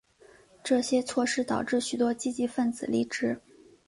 [0.63, 3.39] 这些措施导致许多积极份子离职。